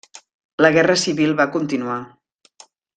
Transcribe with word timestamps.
La 0.65 0.71
guerra 0.77 0.97
civil 1.03 1.37
va 1.43 1.49
continuar. 1.59 2.01